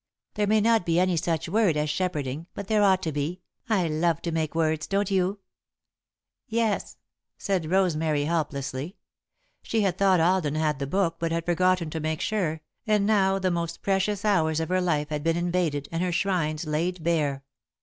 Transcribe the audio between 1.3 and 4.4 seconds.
word as 'shepherding,' but there ought to be, I love to